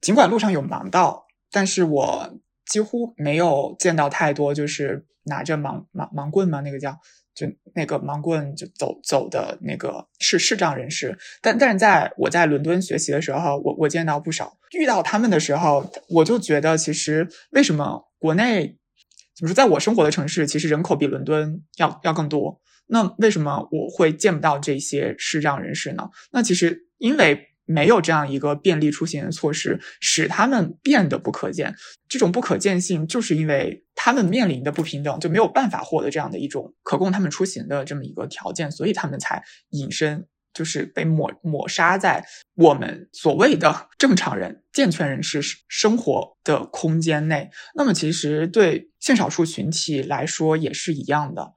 [0.01, 5.05] 尽管路上有盲道，但是我几乎没有见到太多就是。
[5.27, 6.99] 拿着盲盲盲棍嘛，那个叫
[7.35, 7.45] 就
[7.75, 18.77] 那个盲棍就走走的那个是视障人士，但但是在我在伦敦学习的时候，我我见到不少，遇到他们的时候，我就觉得其实为什么国内
[19.35, 26.09] 怎么说，在我生活的城市，其实人口比伦敦要要更多，那为什么我会见不到这些视障人士呢？
[26.31, 27.51] 那其实因为。
[27.67, 31.73] 没有这样一个便利出行的措施，使他们变得不可见。
[32.07, 47.49] 这种不可见性，就是因为他们面临的不平等，就没有办法获得这样的一种可供他们出行的这么一个条件，所以他们才隐身，就是被抹抹杀在我们所谓的正常人、健全人士生活的空间内。
[47.73, 51.53] 那么，其实对性少数群体来说也是一样的。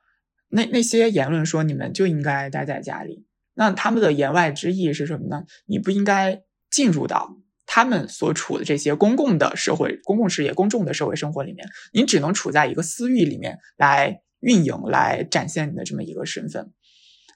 [0.49, 3.27] 那那些言论说你们就应该待在家里。
[3.53, 5.45] 那他们的言外之意是什么呢？
[5.67, 7.37] 你不应该进入到
[7.71, 16.73] 他们所处的这些公共的社会、公共事业、公众的社会生活里面，你只能处在一个私域里面来运营、来展现你的这么一个身份。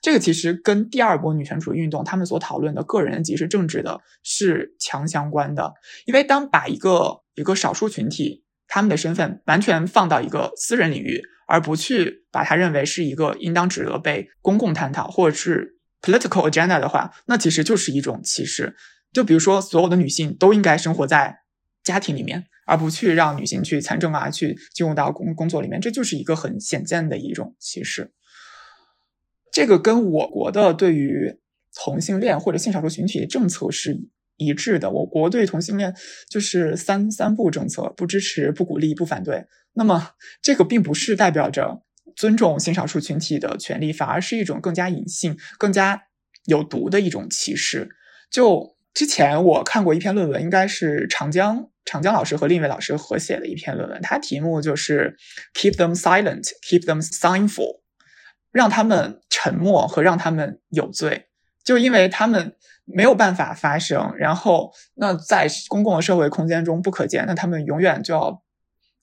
[0.01, 5.73] 这个其实跟第二波女权主义运动他们所讨论的个人即是政治的是强相关的。
[6.05, 15.77] 因为当把一个一个少数群体他们的身份完全放到一个私人领域，而不去把它认为是一个应当值得被公共探讨，或者是。
[16.05, 18.75] political agenda 的话，那其实就是一种歧视。
[19.13, 21.41] 就比如说，所有的女性都应该生活在
[21.83, 28.11] 家庭里面，而不去让女性去参政啊，去进入到工工作里面，这就是一个很显见的一种歧视。
[29.51, 31.39] 这个跟我国的对于
[31.75, 34.01] 同性恋或者性少数群体的政策是
[34.37, 34.89] 一致的。
[34.89, 35.95] 我国对同性恋
[36.29, 39.45] 就是三三不政策：不支持、不鼓励、不反对。
[39.73, 41.83] 那么，这个并不是代表着。
[42.15, 46.03] 尊重性少数群体的权利，反而是一种更加隐性、更加
[46.45, 47.89] 有毒的一种歧视。
[48.29, 55.15] 就之前我看过一篇论文，应该是长江长江老师和另一位老师合写的一篇论文，它题目就是
[55.53, 57.81] “Keep them silent, keep them sinful”，
[58.51, 61.27] 让他们沉默和让他们有罪，
[61.63, 68.43] 就因为他们没有办法发声，然后那在公共的社会空间中不可见，那他们永远就要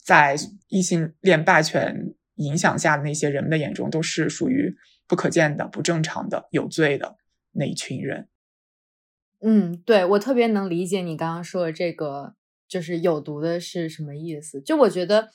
[0.05, 0.37] 在
[0.69, 2.15] 异性恋霸权。
[2.37, 4.75] 影响下的那些人们的眼中，都是属于
[5.07, 7.17] 不可见的、不正常的、有罪的
[7.53, 8.29] 那一群人。
[9.43, 12.35] 嗯，对我特别能理解你刚刚说的这个，
[12.69, 14.61] 就是有毒的是什么意思？
[14.61, 15.31] 就我觉得，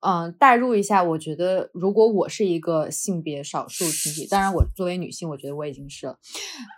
[0.00, 6.18] 嗯，代入一下，我觉得如果我是一个性别少数群体，当然我作为女性，我觉得我已经是了，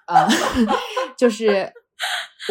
[0.06, 0.26] 啊，
[1.18, 1.72] 就是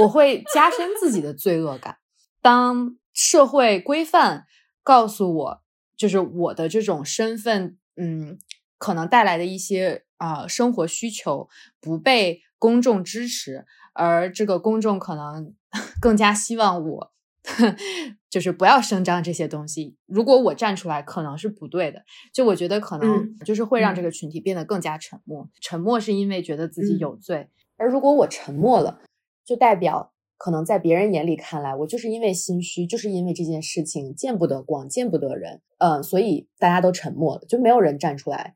[0.01, 1.97] 我会加深自己的罪恶感。
[2.41, 4.45] 当社会规范
[4.83, 5.61] 告诉我，
[5.97, 8.37] 就是我的这种身份，嗯，
[8.77, 11.49] 可能带来的一些啊生活需求
[11.81, 15.55] 不被公众支持，而这个公众可能
[15.99, 17.13] 更加希望我。
[18.29, 19.95] 就是不要声张这些东西。
[20.05, 22.03] 如果我站出来，可能是不对的。
[22.31, 25.49] 就我觉得，可能就是会让这个群体变得更加沉默。
[25.61, 29.01] 沉默是因为觉得自己有罪，而如果我沉默了，
[29.45, 35.61] 就代表可能在别人眼里看来，我就是因为心虚，就是因为这件事情见不得光，见不得人。
[35.79, 38.55] 嗯，所以大家都沉默了，就没有人站出来，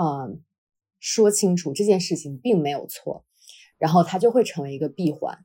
[0.00, 0.42] 嗯，
[1.00, 3.24] 说清楚这件事情并没有错，
[3.78, 5.44] 然后它就会成为一个闭环，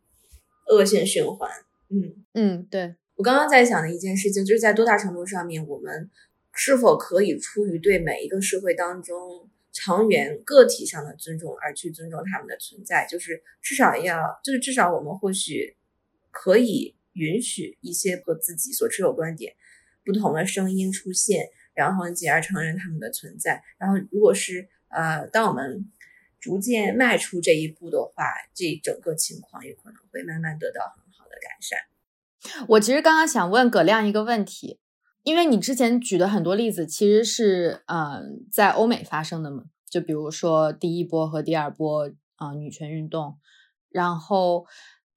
[0.68, 1.50] 恶性循环。
[1.90, 6.10] 嗯嗯，对我刚刚在想的一件事情，就是在多大程度上面，我们
[6.54, 13.06] 是否可以出于对每一个社会当中长远个体上的尊重而去尊重他们的存在？
[13.08, 15.76] 就是至少要，就是至少我们或许
[16.32, 19.54] 可以允许一些和自己所持有观点
[20.04, 23.62] 不同的声音出现，然后进而承认他们的存在。
[23.78, 25.92] 然后，如果是呃，当我们
[26.44, 31.30] 逐渐迈出这一步的话，这整个情况有可能会慢慢得到很好的。
[31.44, 31.80] 改善。
[32.70, 34.80] 我其实刚刚想问葛亮一个问题，
[35.24, 43.40] 因为你之前举的很多例子其实是嗯在欧美发生的嘛，就比如说第一波和第二波啊女权运动，
[43.90, 44.66] 然后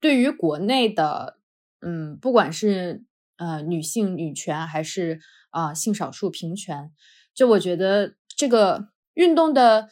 [0.01, 1.37] 对于国内的
[1.81, 3.05] 嗯不管是
[3.37, 6.91] 呃女性女权还是啊性少数平权，
[7.33, 9.87] 就我觉得这个运动的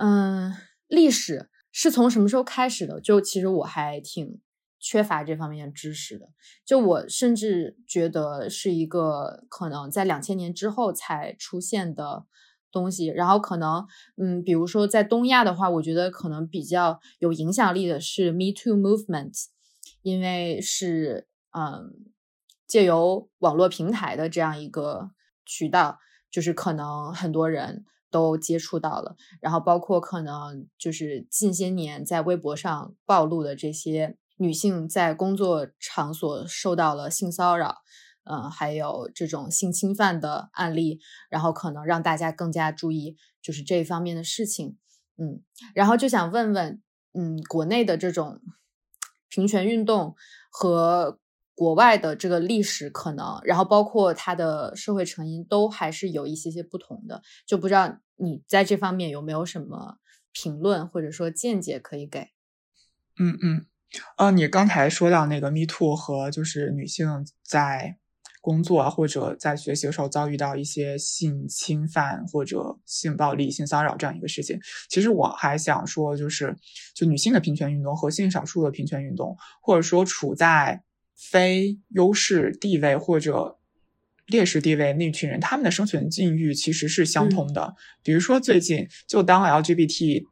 [0.00, 0.52] 嗯
[0.88, 3.00] 历史是从什么时候开始的？
[3.00, 4.40] 就其实我还挺。
[4.78, 6.28] 缺乏这方面的知识的，
[6.64, 12.26] 就我甚至觉得是一个可能在两千年之后才出现的
[12.70, 13.06] 东西。
[13.06, 13.84] 然后可能，
[14.16, 19.46] 嗯，比如说在东亚的话，我觉得可能比较有影响力的是 Me Too Movement，
[20.02, 21.92] 因为是嗯
[22.68, 25.10] 借由网络平台的这样一个
[25.44, 25.98] 渠道，
[26.30, 29.16] 就是可能很多人都接触到了。
[29.40, 34.16] 然后包括可能就是近些年在微博上暴露的这些。
[34.38, 37.78] 女性在工作场所受到了性骚扰，
[38.24, 44.76] 嗯，还有这种性侵犯的案例，然后可能让大家更加注意就是这一方面的事情，
[45.16, 45.40] 嗯，
[45.74, 46.82] 然后就想问问，
[47.14, 48.42] 嗯，国内的这种
[49.30, 50.14] 平权运动
[50.50, 51.18] 和
[51.56, 59.96] 国外的这个历史可能，然后包括它的社会成因都还是有一些些不同的，就不知道你在这方面有没有什么
[60.32, 62.28] 评论或者说见解可以给？
[63.18, 63.66] 嗯嗯。
[64.18, 67.96] 呃，你刚才说到那个 Me Too 和就是女性在
[68.42, 76.54] 工作啊或者在学习的时候遭遇到一些性侵犯或者性暴力、性骚扰这样一个事情，其实我还想说，就是
[76.94, 80.82] 就女性的平权运动和性少数的平权运动，或者说处在
[81.16, 83.58] 非优势地位或者
[84.26, 87.74] 劣势地位那群人，他们的生存境遇其实是相通的。
[88.02, 90.26] 比如说最近，就当 LGBT。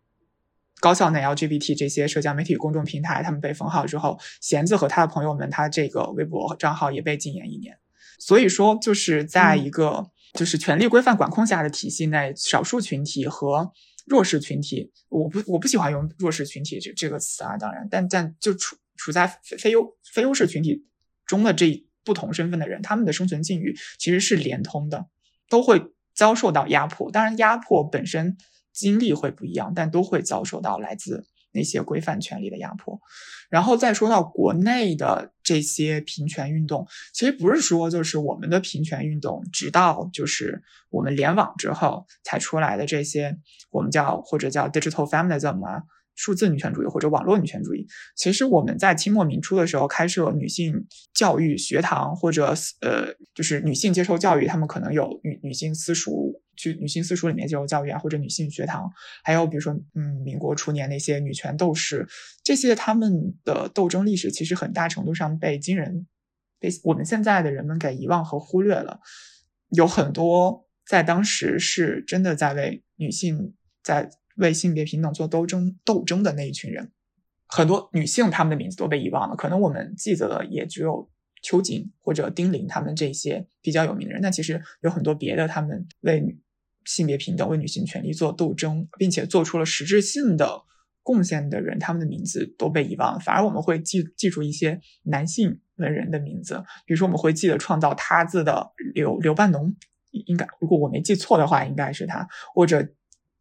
[0.81, 7.79] 高校内 LGBT 这些社交媒体公众平台，他们被封号之后，弦子和他的朋友们，他这个微博账号也被禁言一年。
[8.18, 13.73] 所以说，就是在一个就是权力规范管控下的体系内，少数群体和
[14.07, 19.27] 弱势群体，我不我不喜欢用弱势群体这这个词啊，当然，但但就处处在
[19.59, 20.87] 非优非优势群体
[21.27, 25.07] 中的这不同身份的人，他们的生存境遇其实是连通的，
[25.49, 25.83] 都会
[26.15, 27.11] 遭受到压迫。
[27.11, 28.37] 当然，压迫本身。
[28.75, 33.01] 经历会不一样，但都会遭受到来自那些规范权利的压迫。
[33.49, 43.39] 然后再说到国内的这些平权运动，其实不是说就是我们的平权运动，直到就是我们联网之后才出来的这些，
[43.71, 45.85] 我们叫或者叫 digital feminism 啊。
[46.16, 58.88] 数字女权主义或者网络女权主义，其实我们在清末民初的时候开设女性教育学堂，或者呃，就是女性接受教育，他们可能有女女性私塾，去女性私塾里面接受教育啊，或者女性学堂，
[59.24, 62.07] 还有比如说，嗯，民国初年那些女权斗士，
[62.44, 66.07] 这些他们的斗争历史其实很大程度上被今人
[66.61, 69.00] 被我们现在的人们给遗忘和忽略了，
[69.71, 74.10] 有很多在当时是真的在为女性在。
[74.37, 76.91] 为性别平等做斗争斗争的那一群人，
[77.47, 79.37] 很多女性她们的名字都被遗忘了。
[79.37, 81.09] 可能我们记得的也只有
[81.43, 84.21] 秋瑾或者丁玲他们这些比较有名的人。
[84.21, 86.37] 但其实有很多别的，他们为
[86.85, 90.63] 性别平等、为女性权利做斗争，并且做出了实质性的
[91.03, 93.21] 贡献的人，他们的名字都被遗忘了。
[93.21, 99.73] 反而我们会记记住一些男性文人的名字，比如说我们会记得创造“他”字的刘刘半农，
[100.11, 102.89] 应该如果我没记错的话，应该是他，或者。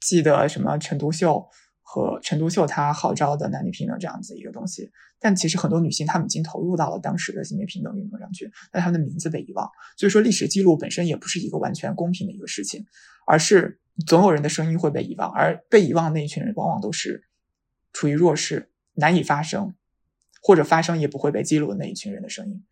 [0.04, 1.48] 记得什么陈独秀
[1.82, 4.92] 和陈独秀他号召的男女平等这样子一个东西。
[5.20, 9.66] 但其实很多女性她们已经投入到了当时的性别平等运动上去，但她们的名字被遗忘。
[9.96, 12.86] 所以说历史记录本身也不是一个完全公平的一个事情，
[13.26, 17.24] 而是总有人的声音会被遗忘，而被遗忘的那一群人往往都是
[17.94, 19.74] 处于弱势、难以发声，
[20.42, 22.66] 或者发声也不会被记录的那一群人的声音。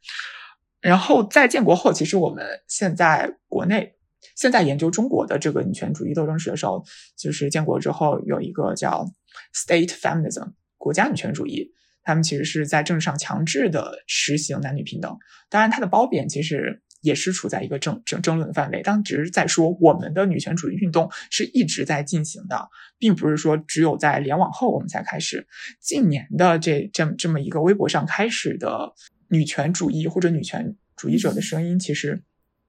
[0.81, 3.95] 然后在建国后，其实我们现在国内
[4.35, 6.83] 现在研究中国的这个女权主义斗争史的时候，
[7.17, 9.05] 就是建国之后有一个叫
[9.53, 11.71] state feminism 国家女权主义，
[12.03, 15.17] 他们其实是在政治上强制的实行男女平等。
[15.49, 25.47] 当然，它的褒贬其实也是处在一个争争争论的范围，当只是在说我们的女权主义运动是一直在进行的，并不是说只有在联网后我们才开始。
[25.79, 28.93] 近年的这这这么一个微博上开始的。
[29.33, 32.21] 女权主义或者女权主义者的声音，其实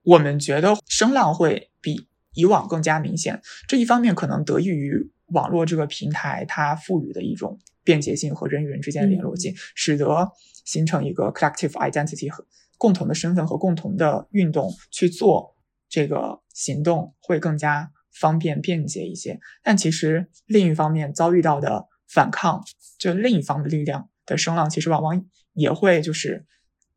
[0.03, 3.41] 我们觉得声浪会比以往更加明显。
[3.69, 10.31] 这一方面可能得益于网络这个平台它赋予的一种便捷性和人与人之间的联络性，使得
[10.65, 12.47] 形成一个 collective identity 和
[12.79, 15.57] 共同的身份和共同的运动去做
[15.89, 19.39] 这个行动会更加方便便捷一些。
[19.63, 22.63] 但其实另一方面遭遇到的反抗，
[22.99, 26.45] 就另一方的力量的声浪，其实往往也会就是。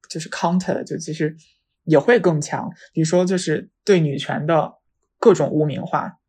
[0.07, 1.35] 就是 counter 就其实
[1.85, 4.73] 也会更强，比如说就是对女权的
[5.19, 6.19] 各种污名化，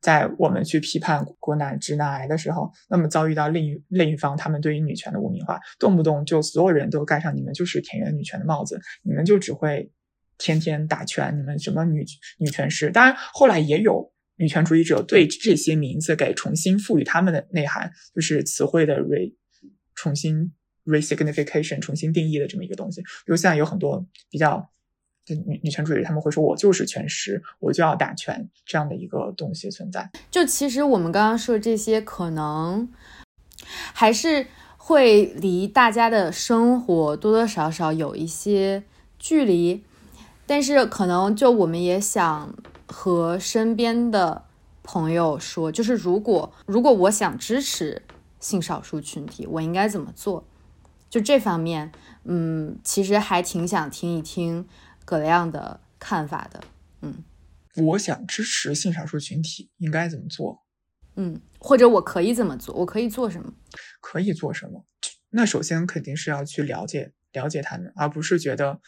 [0.00, 9.90] 在我们去批判国男直男癌的时候，那么遭遇到另一另一方他们对于女权的污名化，动不动就所有人都盖上你们就是田园女权的帽子，你们就只会
[10.38, 12.04] 天天打拳，你们什么女
[12.38, 12.90] 女权师？
[12.90, 19.34] 当然后来也有女权主义者对这些名字给重新赋予他们的内涵，就是词汇的 re
[19.94, 20.52] 重新。
[20.86, 24.70] resignification 重新定义的这么一个东西，比如现在有很多比较
[25.34, 30.10] 女女权主义，他们会说我就是全师，我就要打拳这样的一个东西存在。
[30.30, 32.88] 就其实我们刚刚说这些，可能
[33.92, 34.46] 还是
[34.76, 38.84] 会离大家的生活多多少少有一些
[39.18, 39.82] 距离，
[40.46, 42.54] 但是可能就我们也想
[42.86, 44.44] 和身边的
[44.82, 48.02] 朋友说，就是如果如果我想支持
[48.38, 50.44] 性少数群体，我应该怎么做？
[51.10, 51.90] 就这方面，
[52.24, 54.66] 嗯，其实还挺想听一听
[55.06, 56.62] 葛亮的看法的，
[57.00, 57.24] 嗯，
[57.76, 60.66] 我想支持性少数群体应该怎么做？
[61.14, 62.74] 嗯，或者我可以怎么做？
[62.74, 63.50] 我可以做什么？
[64.02, 64.84] 可以做什么？
[65.30, 68.80] 那首先肯定是要去了解了解他们，而不是觉得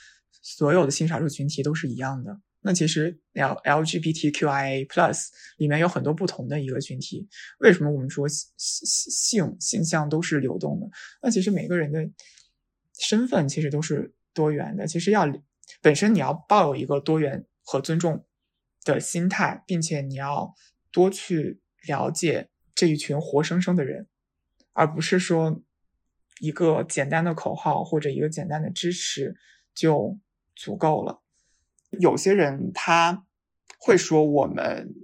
[0.42, 2.40] 所有的性少数群体都是一样的。
[2.60, 5.26] 那其实 L LGBTQIA Plus
[5.58, 7.28] 里面有很多不同的一个群体。
[7.60, 10.88] 为什么我们说性性性向都是流动的？
[11.22, 12.04] 那其实每个人的
[12.98, 14.86] 身份其实都是多元的。
[14.88, 15.24] 其实要
[15.80, 18.24] 本身你要抱有一个多元和尊重
[18.84, 20.54] 的心态，并且你要
[20.90, 24.06] 多去了解这一群活生生的人，
[24.72, 25.62] 而不是说
[26.40, 29.36] 一个简单的口号或者一个简单的支持
[29.74, 30.18] 就
[30.54, 31.22] 足够了。
[31.90, 33.26] 有些人他
[33.80, 34.94] 会说我们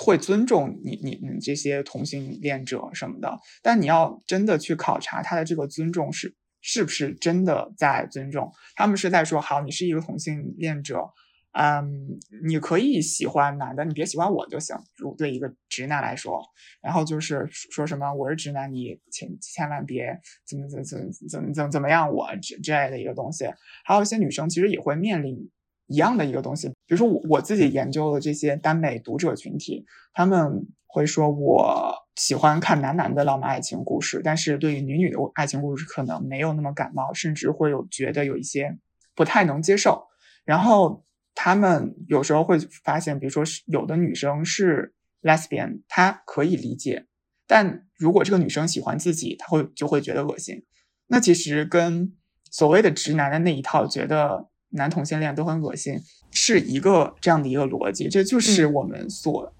[0.00, 8.50] 会尊重你你你这些同性恋者什么的，但你要真的去考察他的这个尊重是是不是真的在尊重？
[8.74, 11.10] 他们是在说好，你是一个同性恋者，
[11.52, 14.74] 嗯，你可以喜欢男的，你别喜欢我就行。
[14.96, 16.42] 如对一个直男来说，
[16.80, 23.44] 然后就是说什么我是直男，你千千万别怎么怎么怎么怎么怎么怎么样我之之类的一个东西。
[23.84, 25.50] 还有一些女生其实也会面临。
[25.88, 29.84] 一样的一个东西，比如说我我自己研究的这些耽美读者群体，
[30.14, 38.78] 他们会说我喜欢看男男的浪漫爱情故事，但是对于女女的爱情故事可能没有那么感冒，甚至会有觉得有一些
[39.14, 40.06] 不太能接受。
[40.44, 41.04] 然后
[41.34, 47.06] 他们有时候会发现，比如说是有的女生是 lesbian，她可以理解，
[47.46, 50.64] 但如果这个女生喜欢自己，她会就会觉得恶心。
[51.06, 52.12] 那其实跟
[52.50, 54.48] 所谓的直男的那一套觉得。
[54.74, 56.00] 男同性恋都很恶心，
[56.30, 59.52] 是一个这样的一个逻辑，这就是我们所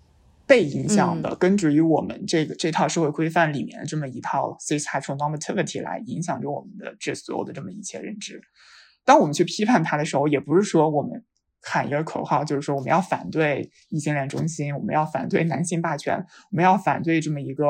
[0.52, 8.38] 被影响的，根植于我们这个这套社会规范里面的这么一套 cis heteronormativity 来影响着我们的这所有的这么一切认知。
[9.02, 11.24] 当我们去批判它的时候，也不是说我们
[11.62, 17.64] 喊一个口号，就是说我们要反对异性恋中心，我们要反对男性霸权，我们要反对这么一个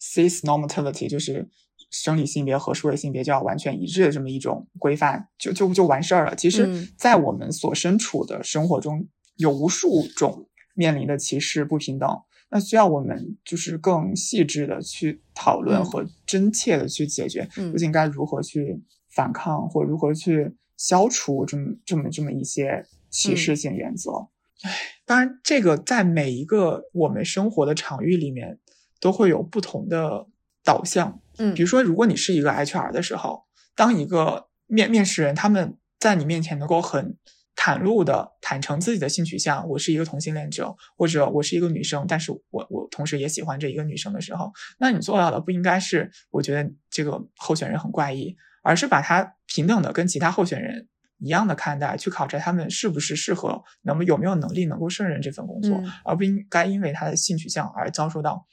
[0.00, 1.48] cis normativity，就是。
[1.90, 6.34] 生理性别和社会性别就要完全一致的这么一种规范，就就就完事儿了。
[6.34, 10.47] 其实，在我们所身处的生活中，有无数种
[10.78, 12.08] 面临的歧视不平等，
[12.50, 24.28] 那需要我们就是更细致的去讨论和真切的去解决，究竟该如何去反抗或如何去消除这么这么这么一些歧视性原则。
[24.62, 24.70] 唉，
[25.04, 28.58] 当然，这个在每一个我们生活的场域里面。
[29.00, 30.26] 都会有不同的
[30.64, 31.20] 导向。
[31.36, 33.44] 嗯比如说，如果你是一个 HR 的时候，
[33.76, 37.16] 当一个面面试人他们在你面前能够很
[37.60, 50.86] 袒露的坦诚自己的性取向，我是一个同性恋者，或者我是一个女生，但是我我同时也喜欢这一个女生的时候，那你做到的不应该是我觉得这个候选人很怪异，而是把他平等的跟其他候选人
[51.18, 58.46] 一样的看待，去考察他们是不是适合，能不有没有能力能够胜任这份工作，嗯而不应该因为他的性取向而遭受到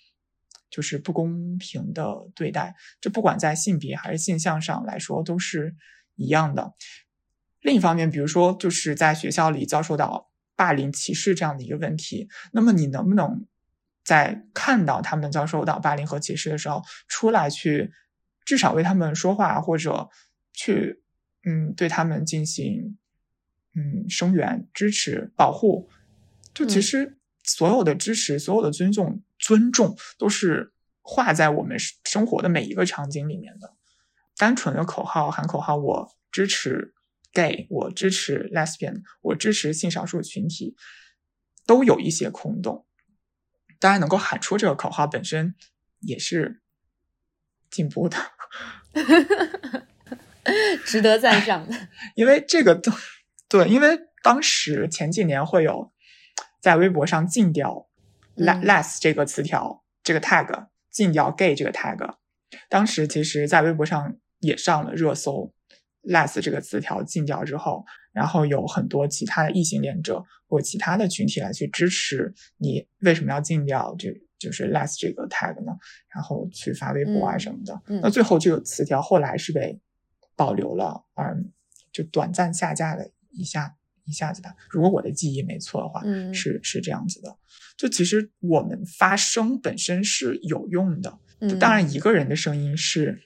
[0.71, 2.73] 就是不公平的对待。
[2.99, 5.75] 这不管在性别还是性向上来说都是
[6.15, 6.73] 一样的。
[7.65, 13.47] 另一方面，比如说就是在学校里遭受到霸凌、歧视这样的一个问题，那么你能不能
[14.03, 17.91] 在看到他们遭受到霸凌和歧视的时候，出来去
[18.45, 20.09] 至少为他们说话，或者
[20.53, 21.01] 去
[21.43, 22.99] 嗯对他们进行
[23.75, 25.89] 嗯声援、支持、保护？
[26.53, 33.73] 就其嗯实所有的支持、所有的尊重、尊重，都是画在我们生活的每一个场景里面的。
[34.37, 36.93] 单纯的口号喊口号，我支持
[37.35, 40.75] gay，我支持 lesbian，我支持性少数群体，
[41.67, 42.87] 都有一些空洞。
[43.79, 45.53] 当然，能够喊出这个口号本身
[45.99, 46.61] 也是
[47.69, 48.17] 进步的，
[50.85, 51.89] 值得赞赏的。
[52.15, 52.81] 因为这个
[53.49, 55.91] 对，因为当时前几年会有
[56.61, 57.89] 在微博上禁掉
[58.37, 62.15] 嗯 less 这个词条、这个 tag，禁掉 gay 这个 tag。
[62.69, 65.53] 当时其实，在微博上也上了热搜
[66.07, 75.71] ，less 这个词条禁掉之后，然后有很多其他的异性恋者或其他的群体来去支持你，为什么要禁掉这就是 less 这个 tag 呢？
[76.13, 77.81] 然后去发微博啊嗯什么的。
[77.87, 79.79] 嗯那最后这个词条后来是被
[80.35, 81.41] 保留了，而
[81.91, 83.75] 就短暂下架了一下
[84.05, 84.53] 一下子吧。
[84.69, 87.35] 如果我的记忆没错的话，嗯是是这样子的。
[87.77, 91.17] 就其实我们发声本身是有用的，
[91.59, 93.21] 当然一个人的声音是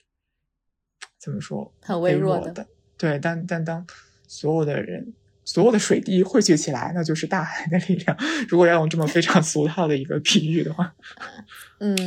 [1.20, 2.66] 怎么说很微弱的
[2.98, 3.86] 对，但但当
[4.28, 5.14] 所有的人。
[5.46, 8.16] 所有的水滴汇聚起来，那就是大海的力量。
[8.48, 10.94] 如果要用这么非常俗套的一个比喻的话，
[11.82, 11.98] 嗯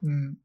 [0.00, 0.38] 嗯，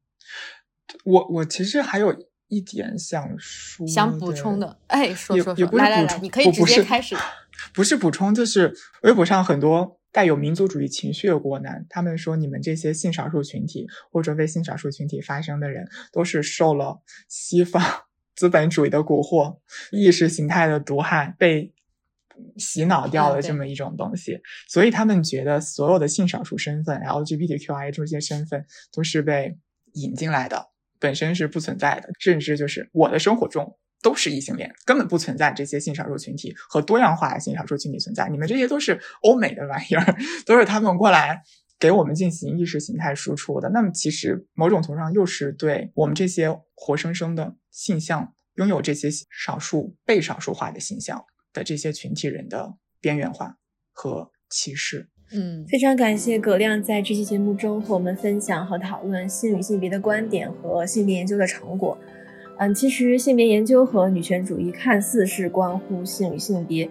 [1.04, 2.14] 我我其实还有
[2.48, 7.16] 一点想说，想补充的，哎，说说说，来来来，补充你可以直接开始。
[7.72, 17.82] 不是补充，就是微博上很多带有民族主义情绪的国男，他们说你们这些性少数群体或者为性少数群体发声的人，都是受了西方
[18.36, 19.58] 资本主义的蛊惑、
[19.90, 21.72] 意识形态的毒害，被
[22.56, 29.58] 洗脑掉嗯对了这么一种东西，所以他们觉得所有的性少数身份、LGBTQI 这些身份都是被
[29.94, 30.68] 引进来的，
[31.00, 38.28] 本身是不存在的，甚至就是我的生活中都是异性恋，根本不存在这些性少数群体和多样化的性少数群体存在。
[38.28, 41.42] 你们这些都是欧美的玩意儿，都是他们过来
[41.80, 43.70] 给我们进行意识形态输出的。
[43.70, 51.24] 那么其实某种程度上又是对我们这些活生生的性向拥有这些少数被少数化的性向
[51.54, 53.56] 的这些群体人的边缘化
[53.90, 55.08] 和歧视。
[55.32, 61.96] 嗯非常感谢葛亮在这期节目中和我们分享和讨论性与性别的观点和性别研究的成果。
[62.58, 66.88] 嗯，其实性别研究和女权主义看似是关乎性与性别，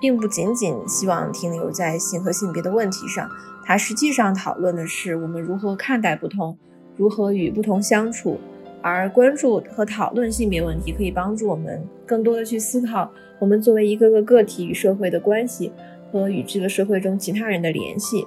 [0.00, 3.28] 并不仅仅希望停留在性和性别的问题上，
[3.64, 6.58] 它实际上讨论的是我们如何看待不同，
[6.96, 8.38] 如何与不同相处。
[8.82, 15.72] 而关注和讨论性别问题，可以帮助我们更多的去思考我们作为一个个个体与社会的关系。
[16.12, 18.24] 和与这个社会中其他人的联系，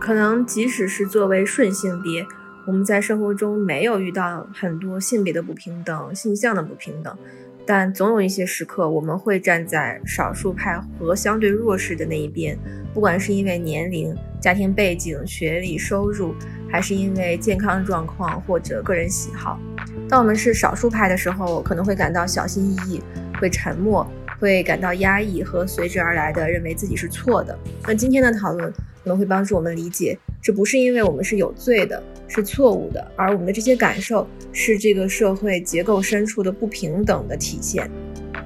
[0.00, 2.26] 可能即使是作为顺性别，
[2.68, 7.16] 我们在生活中没有遇到很多性别的不平等、性向的不平等，
[7.64, 12.58] 但总有一些时刻，我们会站在少数派和相对弱势的那一边，
[12.92, 16.34] 不管是因为年龄、家庭背景、学历、收入，
[16.70, 19.58] 还是因为健康状况或者个人喜好。
[20.06, 23.02] 当我们是少数派的时候，可能会感到小心翼翼，
[23.40, 24.06] 会沉默。
[24.40, 27.58] 会感到压抑和随之而来的认为自己是错的。
[27.82, 37.90] 那今天的讨论可能会帮助我们理解，这不是因为我们是有罪的，是错误的，而我们的这些感受是这个社会结构深处的不平等的体现。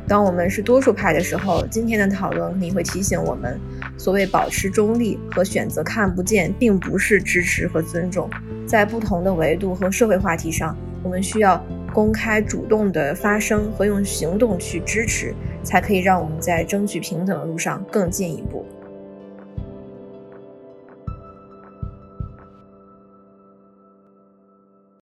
[0.09, 3.61] 当我们是多数派的时候，今天的讨论肯定会提醒我们，
[3.99, 8.31] 所谓保持中立和选择看不见，并不是支持和尊重。
[8.67, 11.63] 在不同的维度和社会话题上，我们需要
[11.93, 15.35] 公开、主动的发声和用行动去支持。
[15.65, 18.67] 才可以让我们在争取平等的路上更进一步。